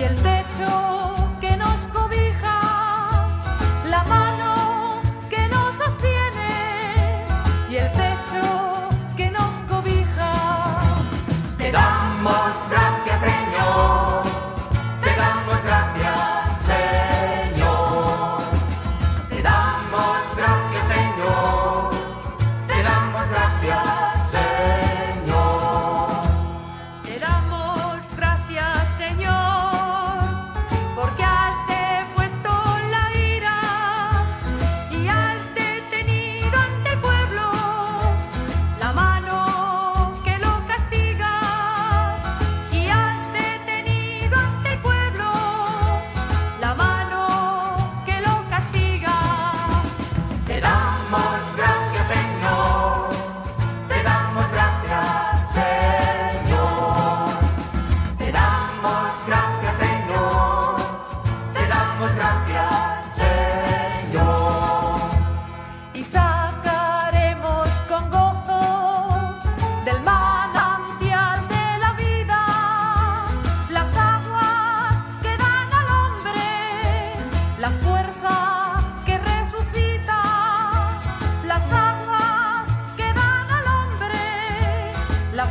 y 0.00 0.02
el 0.02 0.16
techo 0.16 1.28
que 1.42 1.56
nos 1.58 1.80
cobija, 1.92 2.58
la 3.86 4.02
mano 4.04 5.02
que 5.28 5.46
nos 5.48 5.76
sostiene 5.76 7.26
y 7.68 7.76
el 7.76 7.90
techo 7.92 8.88
que 9.14 9.30
nos 9.30 9.54
cobija. 9.68 10.32
Te 11.58 11.70
damos 11.70 12.54
gracias. 12.70 12.89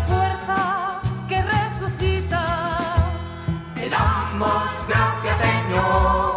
fuerza 0.07 1.01
que 1.27 1.41
resucita. 1.41 2.43
Te 3.75 3.89
damos 3.89 4.63
gracias, 4.87 5.37
Señor. 5.39 6.28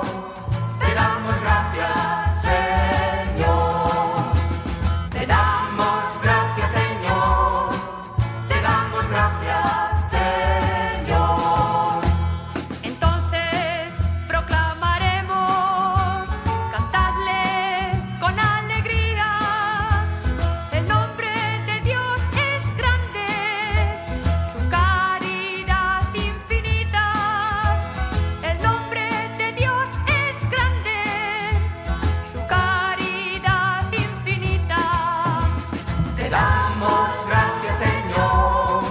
Te 36.42 36.48
damos 36.48 37.10
gracias, 37.28 37.78
Señor, 37.78 38.82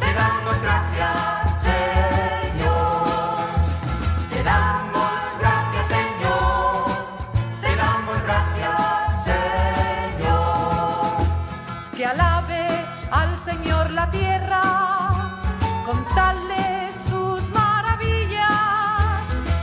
te 0.00 0.12
damos 0.12 0.60
gracias, 0.60 1.62
Señor, 1.62 3.38
te 4.28 4.42
damos 4.42 5.20
gracias, 5.40 5.86
Señor, 5.88 6.84
te 7.62 7.76
damos 7.76 8.22
gracias, 8.22 9.24
Señor, 10.18 11.16
que 11.96 12.04
alabe 12.04 12.66
al 13.10 13.40
Señor 13.40 13.90
la 13.90 14.10
tierra, 14.10 14.60
contarle 15.86 16.90
sus 17.08 17.48
maravillas, 17.48 19.22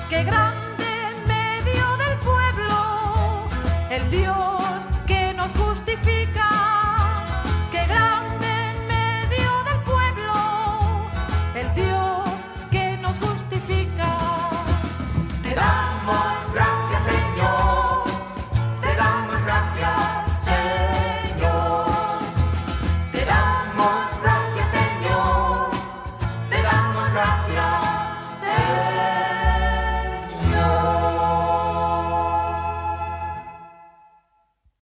que 0.10 0.24
grande 0.24 0.92
me 1.28 1.62
dio 1.72 1.98
del 1.98 2.18
pueblo, 2.18 3.48
el 3.92 4.10
Dios 4.10 4.82
que 5.06 5.34
nos 5.36 5.52
justifica. 5.52 6.61
gracias. 16.54 17.21